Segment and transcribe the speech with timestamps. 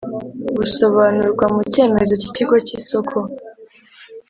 [0.57, 3.17] Busobanurwa mu cyemezo cy ikigo cy isoko